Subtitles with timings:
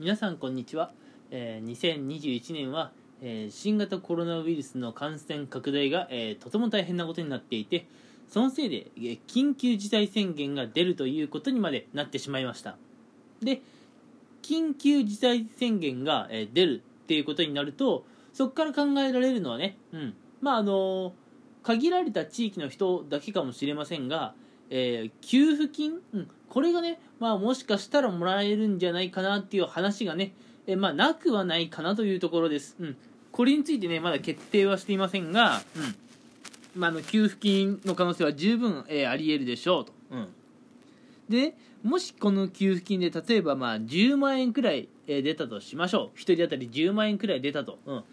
[0.00, 0.92] 皆さんこんにちは、
[1.32, 7.84] えー2021年は、えー新型コロナウイルスの感染拡大が、えーとても大変なことになっていて
[8.28, 12.76] そのせいで、えー緊急事態宣言が出るということにまでなってしまいました。
[13.42, 13.60] で
[14.40, 21.12] 緊急事態宣言が、えー出るっていうことになるとそこから考えられるのはね、うん、まああの
[21.64, 24.34] 限られた地域の人だけかもしれませんが、
[24.70, 30.32] えー給付金、うん、これがね、まあ、もしかしたらもらえるんじゃないかなっていう話がね、
[30.66, 32.96] えーまあ、なくはないかなというところです、うん、
[33.30, 36.80] これについてねまだ決定はしていませんが、うん。
[36.80, 40.28] まあ、あの給付金の可能性は十分、えーあり得るでしょうと、うん、
[41.28, 41.54] で
[41.84, 46.18] もしこの給付金で例えばまあ10万円くらいえー出たとしましょう。
[46.18, 48.04] 1人当たり10万円くらい出たと、うん、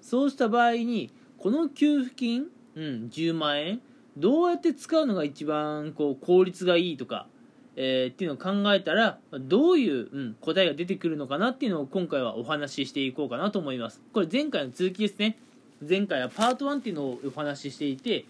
[0.00, 3.80] そうした場合にこの給付金、うん、10万円
[4.16, 7.28] どうやって使うのが一番こう効率がいいとか、
[7.76, 14.00] えーっていうのを考えたらどういう、うん、答えが出てくるのかなっていうのを今回はお話ししていこうかなと思います。
[14.12, 15.38] これ前回の続きですね。
[15.86, 18.24] 前回はパート1っていうのをお話ししていて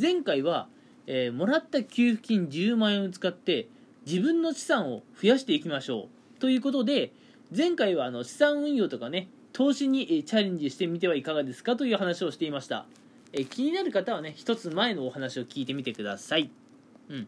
[0.00, 0.68] 前回は、
[1.06, 3.66] えーもらった給付金10万円を使って
[4.06, 6.40] 自分の資産を増やしていきましょう。
[6.40, 7.12] ということで
[7.56, 11.76] 前回はあの資産運用とかね投資にチャレンジしてみてはいかがですか？
[11.76, 12.86] という話をしていました。
[13.32, 16.50] え気になる方はね一つ前のお話を聞いてみてください、
[17.08, 17.26] うん、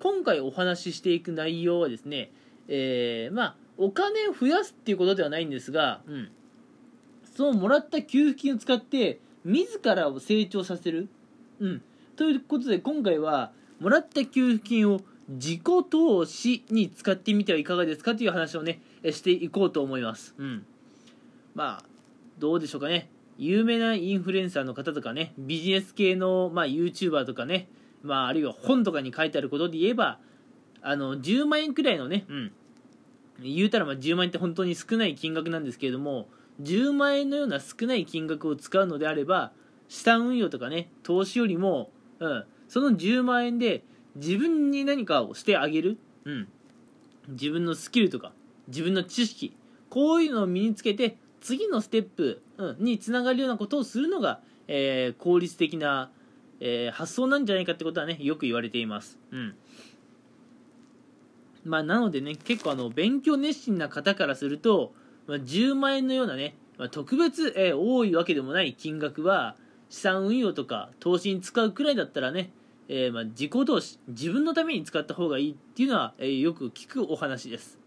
[0.00, 2.32] 今回お話ししていく内容はですね、
[2.68, 6.30] えーまあお金を増やすっていうことではないんですが、うん、
[7.34, 11.08] そのもらった給付金を使って自らを成長させる、
[11.60, 11.82] うん、
[12.14, 20.66] ということで今回はもらった給付金を自己投資に使ってみてはいかがですかという話をねえしていこうと思います、うん、
[21.54, 21.84] まあ
[22.38, 23.08] どうでしょうかね。
[23.38, 27.68] 有名なインフルエンサーの方とかねビジネス系の、まあ、YouTuber とかね、
[28.02, 30.18] まあ、あるいは本とかに書いてあることで言えば
[30.82, 32.52] あの10万円くらいのね、うん、
[33.42, 36.28] 言うたらまあ10万円って本当に少ない金額なんですけれども
[36.62, 39.52] 10万円のような少ない金額を使うのであれば
[39.88, 43.82] 資産運用とかね投資よりも、うん、その10万円で
[44.16, 46.48] 自分に何かをしてあげる、うん、
[47.28, 48.32] 自分のスキルとか
[48.68, 49.56] 自分の知識
[49.88, 56.10] こういうのを身につけて次のステップ、うん、につながるようなことをするのが、えー効率的な、
[56.60, 59.54] えー発想なんじゃないかってことはねよく言われています、うん。
[61.64, 64.92] まあ、なのでね結構あの勉強熱心な方からすると、
[65.26, 69.56] まあ、10万円のようなね、まあ、特別、えー多いわけでもない金額は
[69.88, 72.52] 資産運用とか投資に使うくらいだったらね、
[72.88, 77.78] えーまあ、自己投資自分のために使った方がいいっていうのは、えーよく聞くお話です。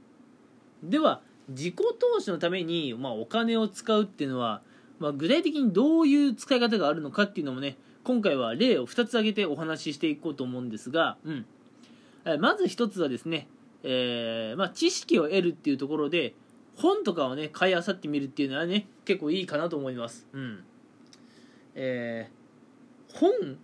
[0.83, 4.61] では自己投資のために、まあ、お金を使うっていうのは、
[4.99, 11.45] まあ、具体的にどういう使い方があるのかっていうのもね今回は例を2つ挙げてお話ししていこうと思うんですが、うん、
[12.25, 13.47] えーまず1つはですね、
[13.83, 16.33] えーまあ、知識を得るっていうところで
[16.75, 20.63] 本とかをね買い漁ってみるっていうのはね結構いいかなと思います、うん。
[21.75, 22.43] えー
[23.19, 23.57] 本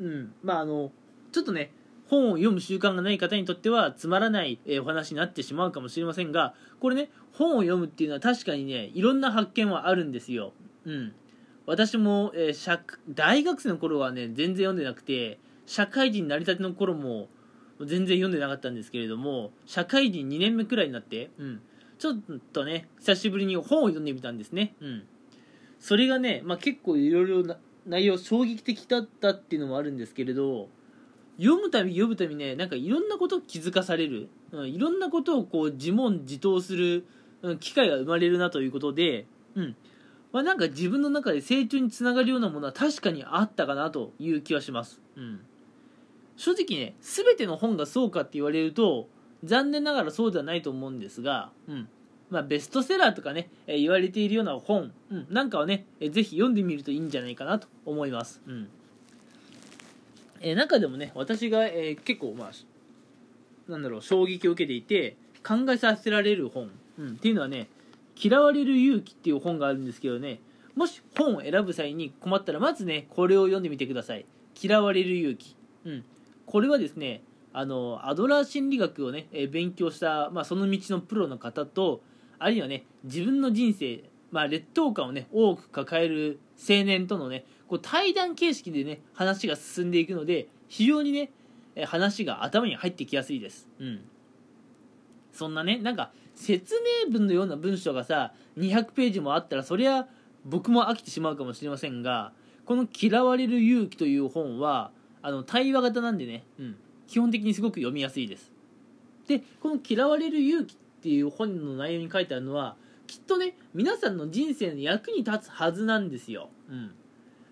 [0.00, 0.34] うん。
[0.42, 0.90] まああの
[1.30, 1.70] ちょっとね
[2.08, 10.52] 本を読む習慣がない方にとってはつまらないえーお話になってしまうかもしれませんがこれね本を読むっていうのは確かにねいろんな発見はあるんですよ、
[10.84, 11.14] うん、
[11.66, 17.28] 私も、えー大学生の頃はね全然読んでなくて社会人になりたての頃も
[17.80, 21.60] 全然読んでなかったんですけれども社会人2年目くらいになって、うん、
[21.98, 22.18] ちょっ
[22.52, 25.04] とね久しぶりに本を読んでみたんですね、うん、
[25.78, 27.56] それがね、まあ、結構いろいろ
[27.86, 30.68] 内容衝撃的だったっていうのもあるんですけれど
[31.38, 37.04] 読むたび読むたびねなんかいろんなことを気づかされる、うん、いろんなことをこう自問自答する、
[37.42, 39.76] うん、機会が生まれるなということで、うん。
[40.32, 45.40] まあ、なんか自分の中で成長につながるようなものは確かにあったかなという気はします、うん、
[46.36, 49.08] 正直ね全ての本がそうかって言われると
[49.44, 51.88] 残念ながらそうではないと思うんですが、うん。
[52.30, 58.68] まあ、ベストセラーとかね、えー言われているような本、うん、なんかはね、えーぜひ読んでみるといいんじゃないかなと思います、うん。
[60.40, 65.16] えー中でもね私が、えー結構まあなんだろう衝撃を受けていて
[65.46, 67.68] 考えさせられる本、うん、っていうのはね
[68.22, 70.40] 「嫌われる勇気」っていう本があるんですけどね。
[70.74, 74.24] もし本を選ぶ際に困ったらまずねこれを読んでみてください
[74.60, 75.54] 「嫌われる勇気」
[75.84, 76.04] うん、
[76.46, 77.22] これはですね
[77.52, 82.02] あのアドラー心理学をね、え勉強した、まあ、その道のプロの方と
[82.38, 91.30] あるいはね自分の人生、まあ、劣等感をね多く抱える青年とのねこう対談形式でね話が進んでいくので非常にね
[91.84, 93.68] 話が頭に入ってきやすいです。
[93.78, 94.00] うん。
[95.32, 96.12] そんなねなんか
[96.42, 96.74] 説
[97.06, 100.08] 明文のような文章がさ200ページもあったらそりゃ
[100.44, 102.32] 僕も飽きてしまうかもしれませんが
[102.64, 104.90] この「嫌われる勇気」という本は
[105.22, 108.50] あの対話型なんでね、うん、基本的にすごく読みやすいです。
[109.28, 116.90] でこの「嫌われる勇気」っていう本の内容に書いてあるのはきっとね皆さんの人生の役に立つはずなんですよ、うん、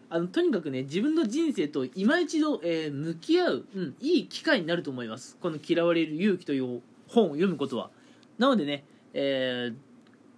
[0.08, 5.36] あのとにかくね自分の人生と今一度、えー、向き合う、うん、いい機会になると思います。
[5.40, 7.90] この「嫌われる勇気」という本を読むことは。
[8.40, 9.74] なのでね、えー、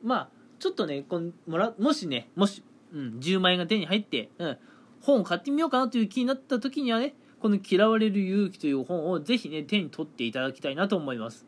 [0.03, 0.29] まあ
[0.59, 4.59] ちょっとねこのもらもしねもし、うん、10万円が手に入って、うん、
[5.01, 11.47] 本を買ってみようかなという気になった時にはねこの「嫌われる勇気」という本をぜひね手に取っていただきたいなと思います。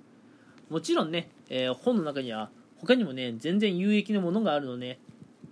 [0.70, 4.98] もちろんね、えー、本の中には他にもね全然有益なものがあるので、ね、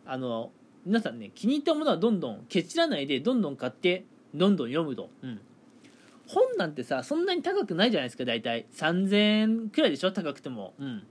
[0.07, 0.53] あの
[0.87, 4.05] 皆さんね気に入ったものはどんどんケチらないでどんどん買って
[4.35, 5.41] どんどん読むと、うん、
[6.32, 8.67] 本なんてさそんなに高くないじゃないですか大体。
[8.75, 11.02] 3000円くらいでしょ高くても、うん、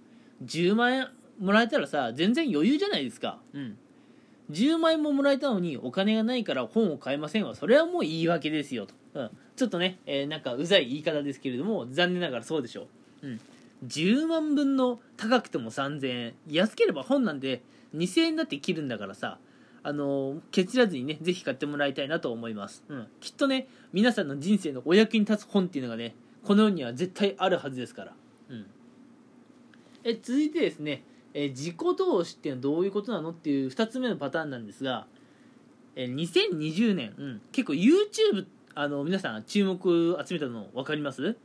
[0.43, 1.07] 10万円
[1.39, 3.77] もらえたらさ全然余裕じゃないですか、うん、
[4.51, 7.55] 10万円ももらえたのにお金がないから本を買えませんわ。
[7.55, 8.87] それはもう言い訳ですよ。
[8.87, 12.87] と、うん、ちょっとね、えー、なんかうざい言い方ですけれども残念ながらそうでしょ
[13.23, 13.39] う、うん、
[13.85, 16.33] 10万分の高くても3000円。
[16.47, 17.61] 安ければ本なんで
[17.95, 19.37] 2000円だって切るんだからさ
[19.83, 28.13] あのケチらずにねぜひ買ってもらいたいなと思います、うん、きっとね皆さんの人生のお役に立つ本っていうのがねこの世には絶対あるはずですから、
[28.49, 28.65] うん、
[30.03, 35.07] え続いてですねえ自己投資っていうのはどういうことなのっていう2つ目のパターンなんですが、
[35.95, 38.45] え2020年、うん、結構 YouTube
[38.75, 41.37] あの皆さん注目集めたの分かります？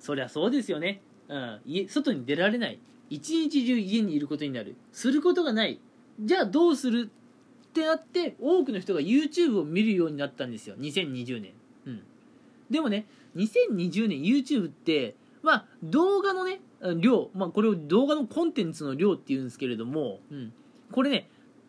[0.00, 2.78] そりゃそうですよね、うん、家外に出られない。
[3.10, 4.76] 一日中家にいることになる。
[4.92, 5.80] することがない。
[6.20, 7.10] じゃあどうする？
[7.78, 10.76] ってなって多くの人が YouTube を見るようになったんですよ。
[10.76, 11.52] 2020年、
[11.86, 12.02] うん、
[12.70, 16.60] でもね2020年 YouTube ってまあ動画のね
[16.96, 20.52] 量、まあ、これを動画のコンテンツの量っていうんですけれども、うん、
[20.90, 21.28] これね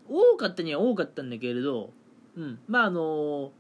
[0.10, 1.92] 多かったには多かったんだけれど、
[2.36, 3.52] うん、まああのー、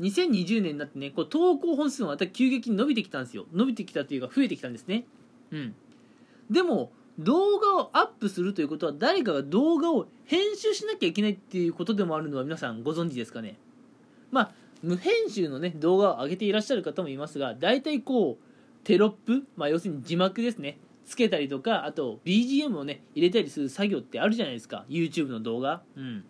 [0.00, 3.46] 2020年になってねこう投稿本数がまた急激に伸びてきたんですよ。
[3.52, 5.04] 伸びてきたというか増えてきたんですね、
[5.50, 5.74] うん、
[6.50, 13.56] でも動画をアップするということは誰かが動画を編集しなきゃいけないっていうことでもあるのは皆さんご存知ですかね？
[14.30, 14.50] まあ
[14.82, 18.44] 無編集のね動画を上げていらっしゃる方もいますが大体こう
[18.84, 20.78] テロップ、まあ、要するに字幕ですね。
[21.04, 24.84] つけたりとかあと BGM をね入れたりする作業ってあるじゃないですか。
[24.88, 25.82] YouTube の動画。
[25.96, 26.24] うん。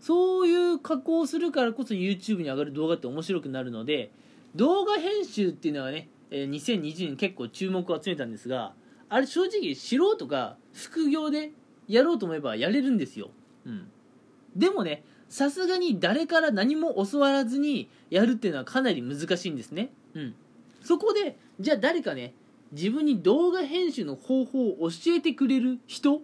[0.00, 4.12] そういう加工をするからこそ YouTube に上がる動画って面白くなるので
[4.54, 8.72] 動画編集っていうのはね2020年結構注目を集めたんですが
[9.08, 11.52] あれ正直素人が副業で
[11.86, 13.30] やろうと思えばやれるんですよ、
[13.64, 13.88] うん、
[14.54, 20.34] でもねさすがに誰から何も教わらずにやるっていうのはかなり難しいんですね、うん、
[20.82, 22.34] そこでじゃあ誰かね
[22.72, 26.20] 自分に動画編集の方法を教えてくれる人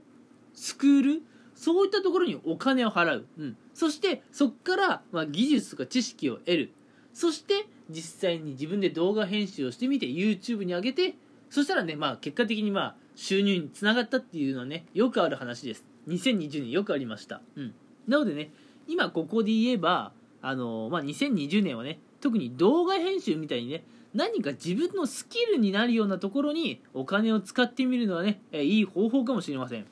[0.55, 1.23] スクール
[1.55, 6.73] そういったところにお金を払う、うん、そしてそこから、まあ、技術とか知識を得る。
[7.13, 11.15] そして実際に自分で動画編集をしてみて YouTube に上げて
[11.55, 17.75] そしたらね、まあ、結果的にまあ収入につながったっていうのはねよくある話です2020年よくありました、うん、
[18.09, 18.51] なのでね
[18.89, 20.11] 今ここで言えば
[20.43, 23.85] あの、まあ、2020年はね特に動画編集みたいにね
[24.15, 29.87] 何か自分のスキルになるようなところにお金を使ってみるのはね、えいい方法かもしれません。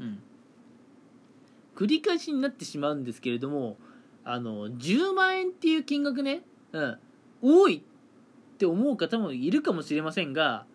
[0.00, 0.18] うん。
[1.76, 3.76] 繰り返しになってしまうんですけれども、
[4.24, 6.42] あの、10万円っていう金額ね、
[6.72, 6.98] うん、
[7.40, 10.66] 多いって思う方もいるかもしれませんが、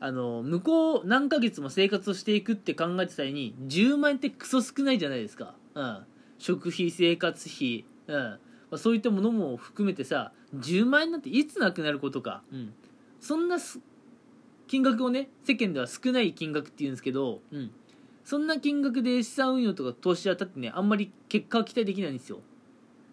[0.00, 5.54] あの、向こう何ヶ月も生活をしていくって考えてた際に、10万円ってクソ少ないじゃないですか。
[5.74, 6.04] うん。
[6.38, 8.38] 食費、生活費、うん。
[8.70, 12.74] まあ、そういったものも含めてさ10万円なんていつなくなることか、うん、
[13.20, 13.56] そんな
[14.66, 17.70] 金額をね世間では少ない金額っていうんですけど、うん、
[18.24, 22.40] そんな金額で資産運用とか投資当たってねあんまり結果は期待できないんですよ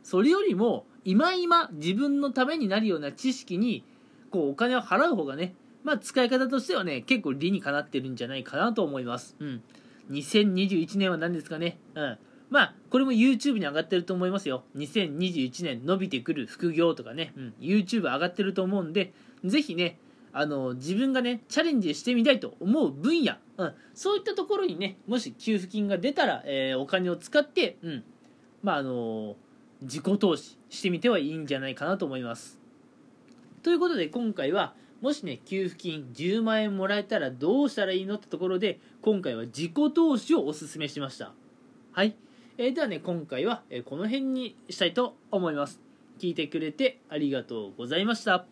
[0.03, 3.83] それよりも今今自分のためになるような知識に
[4.31, 9.37] こうお金を払う方がねまあ使い方としてはね結構理にかなってるんじゃないかなと思います。
[9.39, 9.63] うん。
[10.11, 11.77] 2021年は何ですかね。
[11.93, 12.17] うん。
[12.49, 14.63] まあ、これも YouTube に上がってると思いますよ。
[14.75, 19.13] 2021年伸びてくる副業とかね、うん、YouTube 上がってると思うんで、
[19.43, 19.97] ぜひね、
[20.31, 28.03] あの、自分がね、チャレンジしてみたいと思う分野、うん、そういったところにね、もし給付金が出たら、えー、お金を使って、うん、
[28.61, 29.35] まあ、あの
[29.81, 32.59] 自己投資してみてはいいんじゃないかなと思います。
[33.63, 34.75] ということで、今回は、
[35.05, 41.31] もしね、給付金10万円もらえたらどうしたらいいのってところで、今回は自己投資をおすすめしました。
[41.91, 42.15] はい。
[42.57, 45.79] えー、ではね今回は、この辺にしたいと思います
[46.17, 48.47] 聞いてくれてありがとうございました